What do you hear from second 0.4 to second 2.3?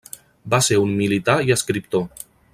Va ser un militar i escriptor.